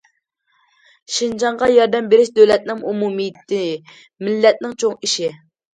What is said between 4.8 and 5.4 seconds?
چوڭ ئىشى.